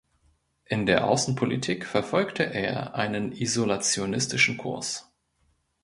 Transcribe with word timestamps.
In 0.65 0.87
der 0.87 1.05
Außenpolitik 1.07 1.85
verfolgte 1.85 2.41
er 2.41 2.95
einen 2.95 3.31
isolationistischen 3.31 4.57
Kurs. 4.57 5.13